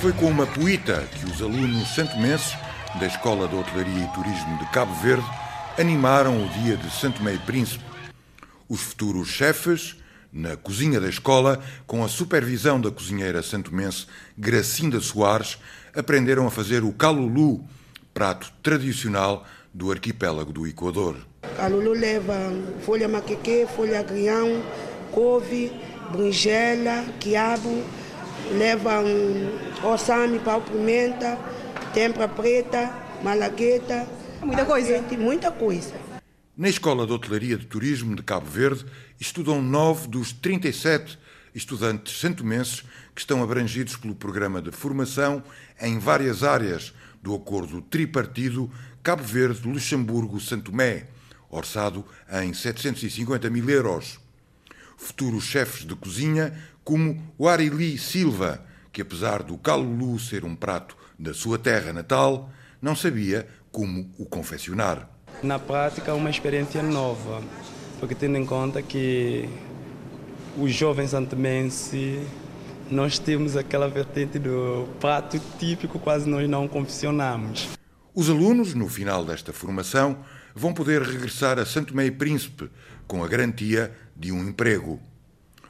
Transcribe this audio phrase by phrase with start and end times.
[0.00, 2.56] Foi com uma poeta que os alunos santomenses
[3.00, 5.26] da Escola de Hotelaria e Turismo de Cabo Verde
[5.76, 7.84] animaram o dia de Santo Meio Príncipe.
[8.68, 9.96] Os futuros chefes,
[10.32, 14.06] na cozinha da escola, com a supervisão da cozinheira santomense
[14.36, 15.58] Gracinda Soares,
[15.92, 17.64] aprenderam a fazer o calulu,
[18.14, 21.16] prato tradicional do arquipélago do Equador.
[21.56, 22.36] Calulu leva
[22.82, 24.62] folha maqueque, folha agrião,
[25.10, 25.72] couve,
[26.12, 27.82] berinjela, quiabo,
[28.52, 31.38] leva um ossame, pau pimenta,
[31.92, 32.92] tempra preta,
[33.22, 34.06] malagueta.
[34.42, 34.96] Muita coisa.
[34.96, 35.94] azeite, Muita coisa.
[36.56, 38.84] Na Escola de Hotelaria de Turismo de Cabo Verde
[39.20, 41.18] estudam nove dos 37
[41.54, 42.82] estudantes santomenses
[43.14, 45.42] que estão abrangidos pelo programa de formação
[45.80, 46.92] em várias áreas
[47.22, 48.70] do acordo tripartido
[49.02, 51.06] Cabo Verde-Luxemburgo-Santomé,
[51.48, 52.04] orçado
[52.42, 54.18] em 750 mil euros.
[54.98, 56.52] Futuros chefes de cozinha
[56.84, 62.50] como o Arili Silva, que apesar do calulu ser um prato da sua terra natal,
[62.82, 65.08] não sabia como o confeccionar.
[65.42, 67.40] Na prática, é uma experiência nova,
[68.00, 69.48] porque tendo em conta que
[70.58, 72.26] os jovens santomenses,
[72.90, 77.77] nós temos aquela vertente do prato típico, quase nós não confeccionamos.
[78.18, 82.68] Os alunos, no final desta formação, vão poder regressar a Santo Meio Príncipe
[83.06, 85.00] com a garantia de um emprego.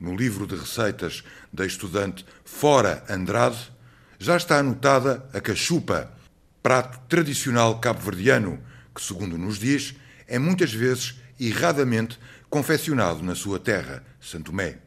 [0.00, 3.70] No livro de receitas da estudante Fora Andrade,
[4.18, 6.12] já está anotada a cachupa,
[6.60, 8.58] prato tradicional cabo-verdiano,
[8.92, 9.94] que, segundo nos diz,
[10.26, 12.18] é muitas vezes erradamente
[12.50, 14.78] confeccionado na sua terra, Santo Mé.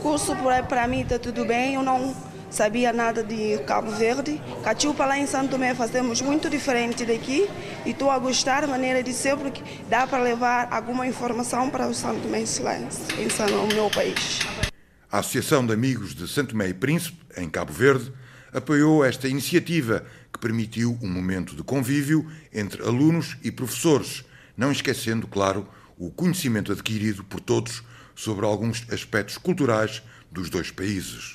[0.00, 0.34] curso
[0.66, 2.16] para mim está tudo bem, eu não
[2.50, 4.40] sabia nada de Cabo Verde.
[4.62, 7.48] Cachupa lá em Santo Tomé fazemos muito diferente daqui
[7.86, 11.88] e estou a gostar da maneira de ser porque dá para levar alguma informação para
[11.88, 12.46] os Santo lá em
[13.46, 14.40] no meu país.
[15.10, 18.12] A Associação de Amigos de Santo Mé e Príncipe, em Cabo Verde,
[18.52, 24.24] apoiou esta iniciativa que permitiu um momento de convívio entre alunos e professores,
[24.56, 25.68] não esquecendo, claro,
[25.98, 27.82] o conhecimento adquirido por todos
[28.14, 31.28] sobre alguns aspectos culturais dos dois países.